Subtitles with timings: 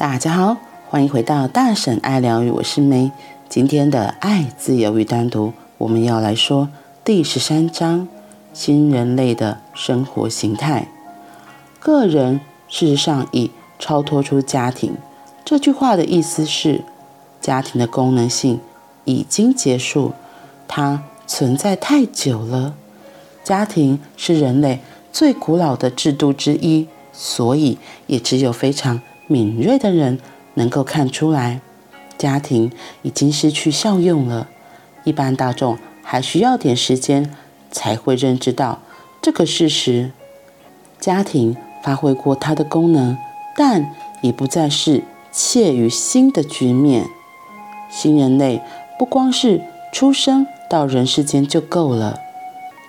[0.00, 0.56] 大家好，
[0.88, 3.12] 欢迎回到大婶爱疗愈，我是梅。
[3.50, 6.70] 今天的爱、自由与单独，我们要来说
[7.04, 8.08] 第十三章：
[8.54, 10.88] 新人类的生活形态。
[11.78, 14.94] 个人事实上已超脱出家庭。
[15.44, 16.80] 这句话的意思是，
[17.38, 18.58] 家庭的功能性
[19.04, 20.12] 已经结束，
[20.66, 22.74] 它存在太久了。
[23.44, 24.80] 家庭是人类
[25.12, 27.76] 最古老的制度之一，所以
[28.06, 30.18] 也只有非常敏锐的人
[30.54, 31.60] 能够看出来，
[32.18, 34.48] 家庭已经失去效用了。
[35.04, 37.32] 一般大众还需要点时间
[37.70, 38.80] 才会认知到
[39.22, 40.10] 这个事实。
[40.98, 43.16] 家庭发挥过它的功能，
[43.56, 47.06] 但已不再是切于新的局面。
[47.88, 48.60] 新人类
[48.98, 52.18] 不光是出生到人世间就够了。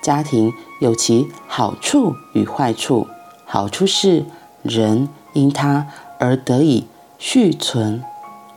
[0.02, 3.06] 家庭有其好处与坏处。
[3.46, 4.26] 好处是
[4.64, 5.88] 人因它
[6.22, 6.86] 而得以
[7.18, 8.04] 续存，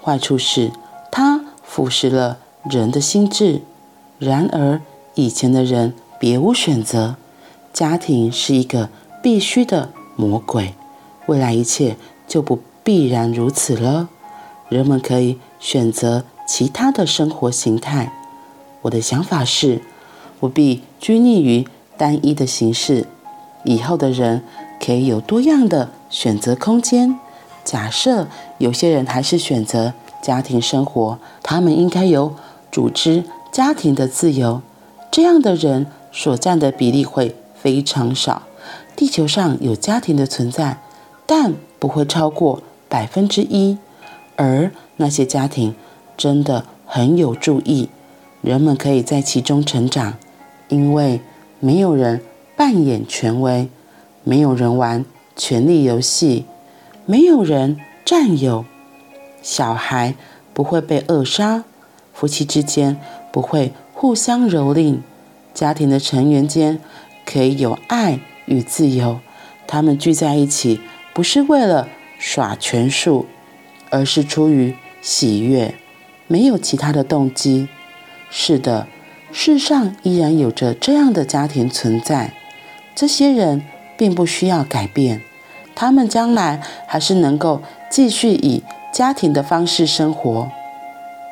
[0.02, 0.70] 坏处是
[1.10, 2.38] 它腐蚀了
[2.70, 3.62] 人的心智。
[4.18, 4.82] 然而，
[5.14, 7.16] 以前的人别无选择，
[7.72, 8.90] 家庭是一个
[9.22, 10.74] 必须的魔鬼。
[11.26, 11.96] 未来一切
[12.28, 14.10] 就不必然如此了。
[14.68, 18.12] 人们可以选择其他的生活形态。
[18.82, 19.80] 我的想法是。
[20.40, 23.06] 不必拘泥于单一的形式，
[23.64, 24.42] 以后的人
[24.78, 27.18] 可以有多样的选择空间。
[27.64, 32.34] 假设有些人还是选择家庭生活，他们应该有
[32.70, 34.60] 组织家庭的自由。
[35.10, 38.42] 这样的人所占的比例会非常少。
[38.96, 40.78] 地球上有家庭的存在，
[41.26, 43.78] 但不会超过百分之一。
[44.36, 45.74] 而那些家庭
[46.16, 47.88] 真的很有助益，
[48.42, 50.14] 人们可以在其中成长。
[50.68, 51.20] 因为
[51.60, 52.20] 没有人
[52.56, 53.68] 扮演权威，
[54.22, 55.04] 没有人玩
[55.36, 56.46] 权力游戏，
[57.06, 58.64] 没有人占有，
[59.42, 60.14] 小孩
[60.52, 61.64] 不会被扼杀，
[62.12, 62.98] 夫妻之间
[63.33, 65.01] 不会互相蹂躏，
[65.52, 66.80] 家庭的成员间
[67.27, 69.20] 可以有爱与自由。
[69.67, 70.80] 他们聚在一起
[71.12, 73.27] 不是为了耍权术，
[73.90, 75.74] 而是出于喜悦，
[76.27, 77.68] 没有其他的动机。
[78.30, 78.86] 是的。
[79.36, 82.34] 世上依然有着这样的家庭存在，
[82.95, 83.62] 这些人
[83.98, 85.23] 并不需要改变，
[85.74, 88.62] 他们将来还是能够继续以
[88.92, 90.48] 家庭的方式生活。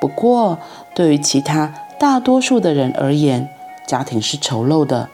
[0.00, 0.58] 不过，
[0.94, 3.48] 对于其他大多数的人而言，
[3.86, 5.08] 家庭是丑陋的。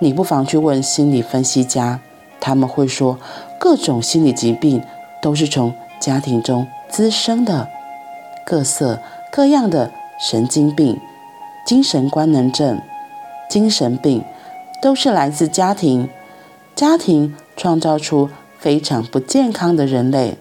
[0.00, 2.00] 你不妨去问心理分析家，
[2.40, 3.18] 他们会说，
[3.58, 4.82] 各种心理疾病
[5.22, 7.68] 都是从家庭中滋生的，
[8.44, 11.00] 各色各样的神经病。
[11.64, 12.78] 精神官能症、
[13.48, 14.22] 精神病，
[14.82, 16.10] 都是来自家庭。
[16.74, 18.28] 家庭创造出
[18.64, 20.38] 非常不健康的人类，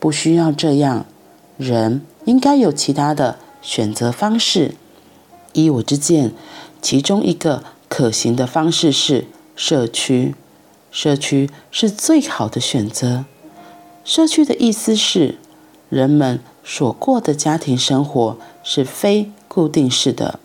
[0.00, 1.06] 不需要这样。
[1.56, 4.74] 人应该有其他的选择方式。
[5.52, 6.32] 依我之见，
[6.80, 10.34] 其中一个可行的方式是社区。
[10.90, 13.26] 社区是最好的选择。
[14.04, 15.36] 社区的意思是，
[15.88, 20.40] 人们所过的家庭生活是非固定式的。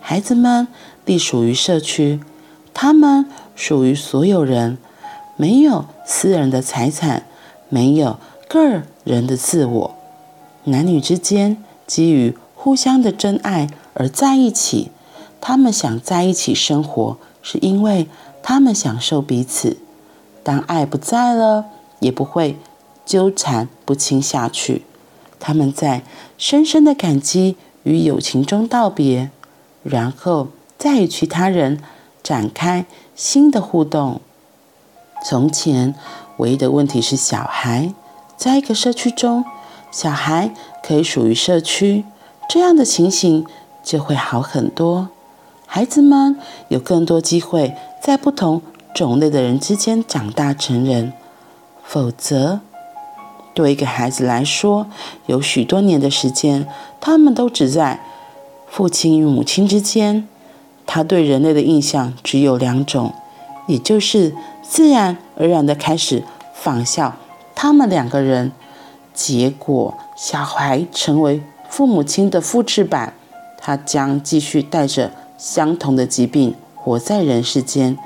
[0.00, 0.66] 孩子们
[1.04, 2.18] 隶属于社区，
[2.72, 4.78] 他们属于所有人，
[5.36, 7.26] 没有私人的财产，
[7.68, 9.94] 没有个人的自我。
[10.64, 14.90] 男女之间基于互相的真爱而在一起，
[15.40, 18.08] 他们想在一起生活，是因为
[18.42, 19.76] 他们享受彼此。
[20.42, 21.66] 当爱不在了，
[22.00, 22.56] 也不会
[23.04, 24.82] 纠缠不清下去。
[25.38, 26.02] 他们在
[26.36, 29.30] 深深的感激与友情中道别。
[29.88, 31.78] 然后再与其他人
[32.20, 34.20] 展开新的互动。
[35.28, 35.92] 从前
[36.36, 37.92] 唯一的问题是小孩，
[38.36, 39.44] 在一个社区中，
[39.90, 40.54] 小孩
[40.84, 42.04] 可以属于社区，
[42.48, 43.44] 这样的情形
[43.82, 45.08] 就会好很多。
[45.66, 46.38] 孩子们
[46.68, 48.62] 有更多机会在不同
[48.94, 51.12] 种类的人之间长大成人。
[51.82, 52.60] 否则，
[53.52, 54.86] 对一个孩子来说，
[55.26, 56.68] 有许多年的时间，
[57.00, 58.00] 他们都只在。
[58.68, 60.28] 父亲与母亲之间，
[60.86, 63.12] 他对人类的印象只有两种，
[63.66, 64.36] 也就是
[64.68, 66.22] 自然而然地开始
[66.54, 67.14] 仿效
[67.54, 68.52] 他们两个人。
[69.14, 73.14] 结果，小孩成为父母亲的复制版，
[73.58, 77.96] 他将继续带着相同的疾病活在人世间，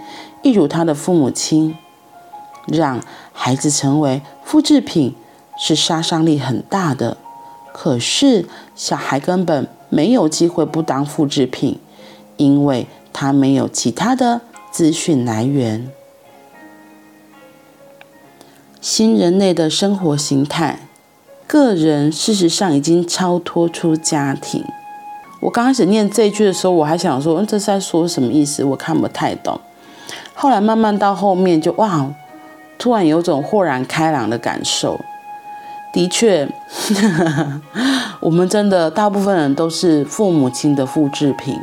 [0.43, 1.75] 一如他的父母亲。
[2.67, 3.01] 让
[3.33, 5.17] 孩子成为复制品
[5.59, 7.17] 是杀伤力很大的，
[7.73, 9.69] 可是小孩根本。
[9.93, 11.81] 没有机会不当复制品，
[12.37, 14.41] 因为他没有其他的
[14.71, 15.91] 资讯来源。
[18.81, 20.89] 新人类的生活形态，
[21.47, 24.65] 个人事实上已经超脱出家庭。
[25.41, 28.65] 我刚开始念这一句的时候，我还想说，嗯，这是在说什么意思？
[28.65, 29.61] 我看不太懂。
[30.35, 32.07] 后来慢慢到后面，就哇，
[32.79, 34.99] 突然有种豁然开朗的感受。
[35.93, 36.49] 的确，
[38.21, 41.59] 我们真的大部分人都是父母亲的复制品。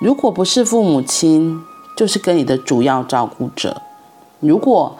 [0.00, 1.60] 如果不是父母亲，
[1.96, 3.82] 就是跟你的主要照顾者。
[4.40, 4.96] 如果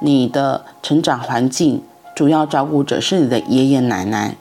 [0.00, 1.82] 你的成长环境
[2.14, 4.36] 主要照顾者是你的爷爷奶奶，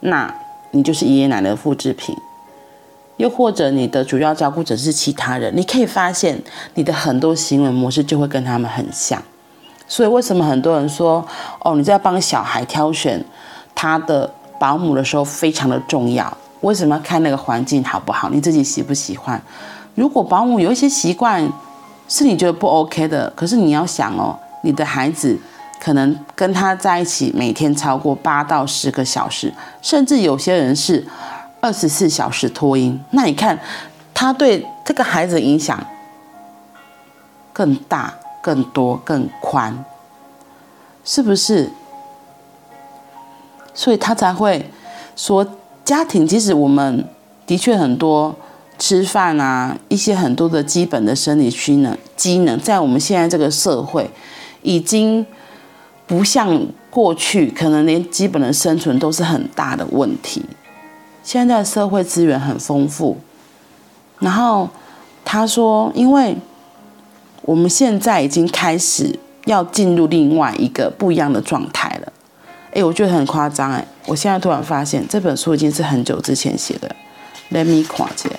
[0.00, 0.34] 那
[0.72, 2.16] 你就是爷爷奶奶的复制品。
[3.18, 6.42] 又或者你的主要照顾者是其他人，你可以发现
[6.74, 9.22] 你的很多行为模式就会跟他们很像。
[9.86, 11.24] 所以，为什么很多人说，
[11.60, 13.22] 哦，你在帮小孩挑选
[13.74, 16.36] 他的保姆的时候非常的重要？
[16.62, 18.30] 为什么要看那个环境好不好？
[18.30, 19.40] 你自己喜不喜欢？
[19.94, 21.46] 如果保姆有一些习惯
[22.08, 25.38] 是你觉得不 OK 的，可是你要想哦，你的孩子
[25.80, 31.06] 可能跟他在一起每天超过八到十个小时，甚至有些人是
[31.60, 33.58] 二十四小时托婴，那你看
[34.12, 35.78] 他对这个孩子影响
[37.52, 38.14] 更大。
[38.44, 39.84] 更多更宽，
[41.04, 41.70] 是不是？
[43.72, 44.68] 所以他才会
[45.14, 45.46] 说，
[45.84, 47.08] 家庭即使我们
[47.46, 48.34] 的确很多
[48.80, 54.10] 吃饭啊，一些很多的基本的生理机能机能，在我们现在这个社会，
[54.62, 55.26] 已经
[56.06, 60.42] 不像过去，可能连基本的生存都是很大的问题。
[61.22, 63.18] 现在社会资源很丰富，
[64.18, 64.70] 然后
[65.24, 66.36] 他说，因为。
[67.44, 72.12] 我们现在已经开始要进入另外一个不一样的状态了，
[72.72, 73.84] 哎，我觉得很夸张哎！
[74.06, 76.88] 我现在突然发现这本书已经是很久之前写的
[77.50, 78.30] ，Let me 看一下。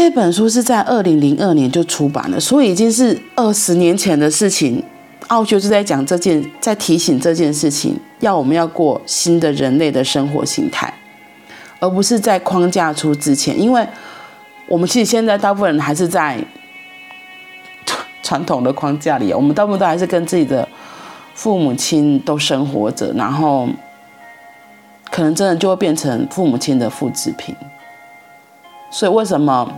[0.00, 4.82] 这本书是在二零零二年就出版了，所以已经是二十年前的事情。
[5.28, 10.90] 奥修就在讲这件，在提醒这件事情，要我们要过新的人类的生活形态，
[11.80, 13.86] 而不是在框架出之前，因为。
[14.68, 16.42] 我们其实现在大部分人还是在
[18.22, 20.66] 传统的框架里，我们大部分都还是跟自己的
[21.34, 23.68] 父母亲都生活着，然后
[25.10, 27.54] 可能真的就会变成父母亲的复制品。
[28.92, 29.70] 所以为什么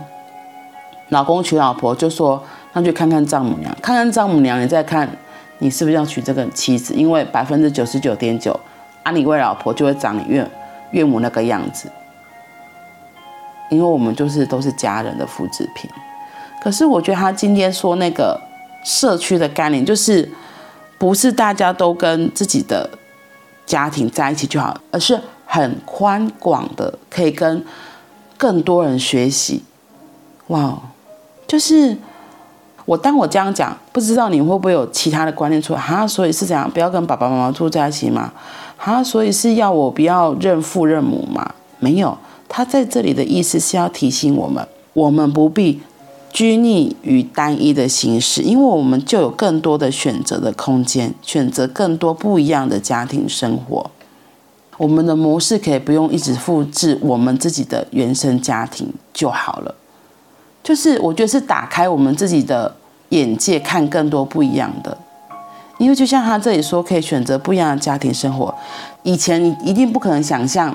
[1.09, 5.09] 老公娶老婆就说那去看看丈母娘，看看丈母娘，你再看
[5.59, 6.93] 你是不是要娶这个妻子？
[6.93, 8.59] 因为百分之九十九点九，
[9.03, 10.49] 啊，你为老婆就会长你岳
[10.91, 11.89] 岳母那个样子。
[13.69, 15.89] 因为我们就是都是家人的复制品，
[16.61, 18.39] 可是我觉得他今天说那个
[18.83, 20.29] 社区的概念，就是
[20.99, 22.87] 不是大家都跟自己的
[23.65, 27.65] 家庭在一起就好，而是很宽广的，可以跟
[28.37, 29.63] 更多人学习。
[30.47, 30.77] 哇，
[31.53, 31.95] 就是
[32.85, 35.79] 我当我这样讲，不知道你会不会有其他的观念出来？
[35.79, 38.33] 哈，所以是这样，不要跟爸爸妈妈住在一起吗？
[38.75, 41.53] 哈，所以是要我不要认父认母吗？
[41.77, 42.17] 没有。
[42.49, 45.79] 他在这里的意思是要提醒我们，我们不必
[46.31, 53.91] 拘泥于单一的形式，因为我们就有更多的选择的空间，选择更多不一样的家庭生活。
[54.77, 59.75] 我们的模式可以不用一直复制我们自己的原生家庭就好了。
[60.63, 62.73] 就是我觉得是打开我们自己的
[63.09, 64.97] 眼界，看更多不一样的。
[65.77, 68.53] 因为就像他这里说，可以选择不一样的家庭生活。
[69.03, 70.73] 以前你一定不可能想象。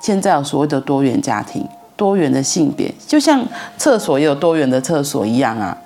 [0.00, 3.44] 现在有所谓的多元家庭、多元的性别，就像
[3.76, 5.76] 厕所也有多元的厕所一样啊！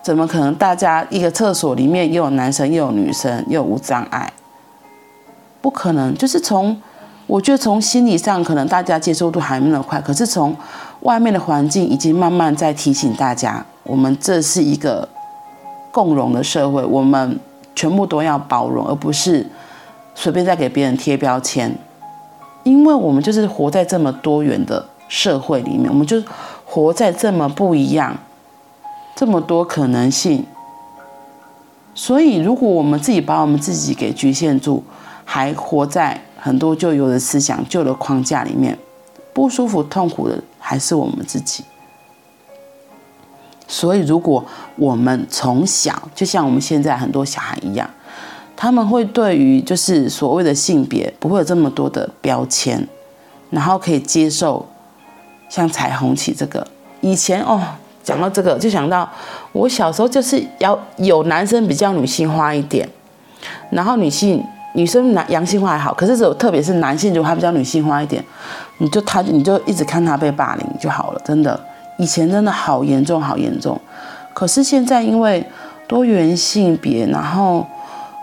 [0.00, 4.32] 怎么可能大家一个厕所里面又有男生又有女生又无障碍？
[5.60, 6.14] 不可能！
[6.16, 6.80] 就是从
[7.28, 10.56] 我觉得从心理上可能大家接受度还没那么快，可是从
[11.02, 15.06] 外面的环境已经慢慢在提醒大家，我们这是一个
[15.92, 17.38] 共融的社会，我们
[17.74, 19.46] 全部都要包容，而不是
[20.14, 21.72] 随便再给别人贴标签。
[22.64, 26.22] 因为我们就是活在这么多元的社会里面，我们就
[26.64, 28.16] 活在这么不一样、
[29.14, 30.46] 这么多可能性。
[31.94, 34.82] 所以，如果我们自己把我们自己给局限住，
[35.24, 38.78] 还活在很多旧有的思想、旧的框架里面，
[39.32, 41.64] 不舒服、痛苦的还是我们自己。
[43.66, 44.44] 所以，如果
[44.76, 47.90] 我们从小就像我们现在很多小孩一样。
[48.60, 52.88] 他们会对于就是所谓的性别不会有这么多的标签，
[53.50, 54.66] 然后可以接受
[55.48, 56.66] 像彩虹旗这个。
[57.00, 57.62] 以前哦，
[58.02, 59.08] 讲到这个就想到
[59.52, 62.88] 我小时候就是要有男生比较女性化一点，
[63.70, 64.42] 然后女性
[64.78, 68.24] 女生男阳性化还好，可是只有特别是男性如果他比较女性化一点，
[68.78, 71.58] 你就他你就一直看他被霸凌就好了，真的。
[71.98, 73.80] 以前真的好严重好严重，
[74.32, 75.44] 可是现在因为
[75.88, 77.66] 多元性别，然后。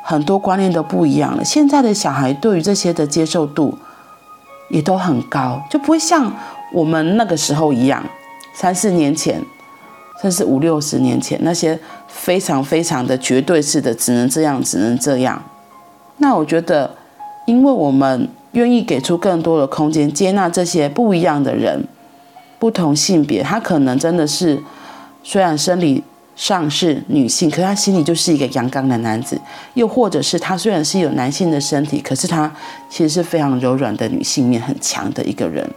[0.08, 1.44] 很多观念都不一样了。
[1.44, 3.76] 现在的小孩对于这些的接受度
[4.70, 6.32] 也都很高，就不会像
[6.72, 8.04] 我们那个时候一样，
[8.54, 9.42] 三四年前，
[10.22, 15.42] 甚至五六十年前那些非常非常的绝对式的，只能这样，只能这样。
[16.18, 16.96] 那我觉得，
[17.46, 21.86] 因为我们愿意给出更多的空间，接纳这些不一样的人，
[22.58, 24.62] 不同性别，他可能真的是
[25.24, 26.02] 虽然生理
[26.36, 29.38] 上是女性，可是他心里就是一个阳刚的男子；
[29.74, 32.50] 又或者是他虽然是有男性的身体，可是他
[32.90, 35.70] 其实是非常柔软的女性面很强的一个人。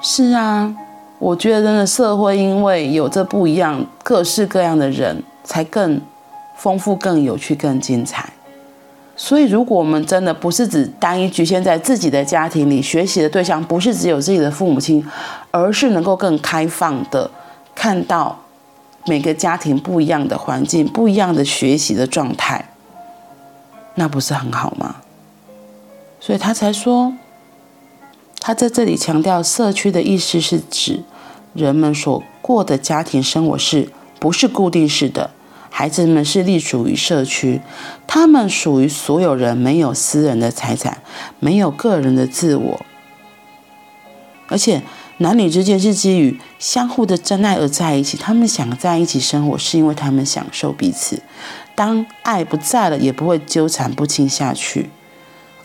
[0.00, 0.74] 是啊，
[1.18, 6.00] 我觉得真的社会因为有这不一样、各式各样的人，才更
[6.56, 8.31] 丰富、更有趣、更精彩。
[9.24, 15.06] 所以，如果我们真的不是只单一局限在自己的家庭里，学习的对象不是只有自己的父母亲，
[15.52, 17.30] 而是能够更开放的
[17.72, 18.40] 看到
[19.06, 22.70] 每个家庭不一样的环境、不一样的学习的状态，
[23.94, 24.96] 那不是很好吗？
[26.18, 27.12] 所以他才说，
[28.40, 31.04] 他在这里强调社区的意思是指
[31.54, 33.88] 人们所过的家庭生活是
[34.18, 35.30] 不是固定式的。
[35.74, 37.60] 孩子们是隶属于社区，
[38.06, 40.98] 他们属于所有人，没有私人的财产，
[41.40, 42.86] 没有个人的自我，
[44.48, 44.82] 而且
[45.16, 48.18] 男女之间是基于相互的真爱而在一起。
[48.18, 51.22] 他们想在一起生活，是因为他们享受彼此。
[51.74, 54.90] 当爱不在了，也不会纠缠不清下去，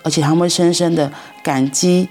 [0.03, 1.11] 而且他们会深深的
[1.43, 2.07] 感激，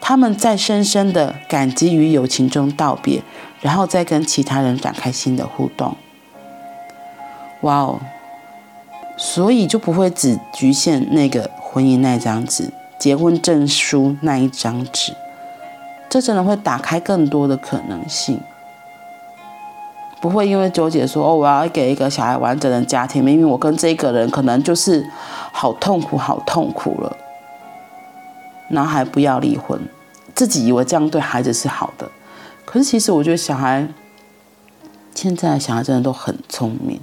[0.00, 3.22] 他们在深深的感激与友情中道别，
[3.60, 5.94] 然后再跟其他人展开新的互动。
[7.62, 8.00] 哇哦！
[9.16, 15.12] 所以就不会只局限那个婚姻那张纸、结婚证书那一张纸，
[16.08, 18.40] 这真的会打开更多的可能性。
[20.20, 25.04] 不会因为纠结说哦，我要给一个小孩完整的家庭，明明我跟这个人可能就是
[25.52, 27.16] 好痛苦、好痛苦了，
[28.68, 29.78] 然后还不要离婚，
[30.34, 32.08] 自己以为这样对孩子是好的，
[32.64, 33.86] 可是其实我觉得小孩
[35.14, 37.00] 现在小孩真的都很聪明。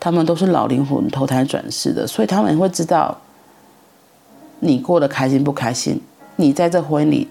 [0.00, 3.18] 他们都是老灵魂投胎转世的，所以他们会知道
[4.60, 6.00] 你过得开心不开心，
[6.36, 7.28] 你在这婚姻里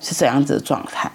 [0.00, 1.10] 是怎样子的状态。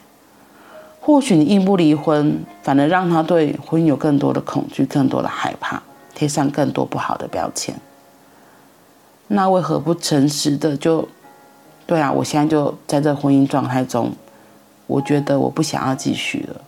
[0.99, 5.81] 或许你硬不离婚，反而让他对婚姻有更多的恐惧、更多的害怕，
[6.13, 7.73] 贴上更多不好的标签。
[9.27, 11.07] 那为何不诚实的就，
[11.85, 14.11] 对啊，我现在就在这婚姻状态中，
[14.85, 16.61] 我觉得我不想要继续了。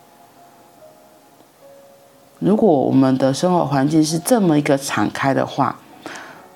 [2.40, 5.78] 如果我们的生活环境是这么一个敞开的话，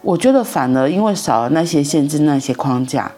[0.02, 3.12] 我觉得反而因为少了那些限制、那些框架，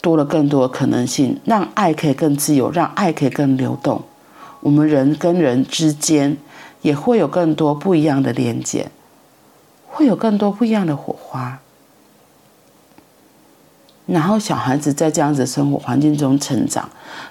[0.00, 4.02] 多了更多的可能性，让爱可以更自由，让爱可以更流动。
[4.60, 6.36] 我们人跟人之间
[6.82, 8.90] 也会有更多不一样的连接，
[9.86, 11.60] 会有更多不一样的火花。
[14.06, 16.88] 然后小孩子在这样子生活环境中成长，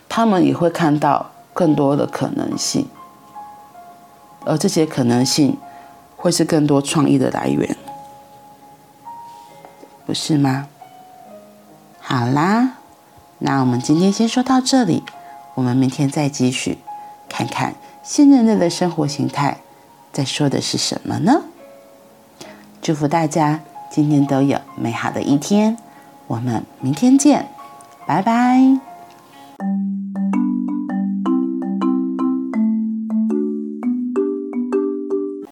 [0.07, 2.85] 他们也会看到更多的可能性。
[4.45, 5.57] 而这些可能性，
[6.15, 7.75] 会是更多创意的来源，
[10.05, 10.67] 不是吗？
[11.99, 12.77] 好啦，
[13.39, 15.03] 那我们今天先说到这里，
[15.55, 16.77] 我们明天再继续，
[17.27, 19.57] 看看新人类的生活形态
[20.13, 21.43] 在说的是什么呢？
[22.81, 23.59] 祝福大家
[23.91, 25.77] 今天都有美好的一天，
[26.27, 27.49] 我们明天见，
[28.05, 28.86] 拜拜。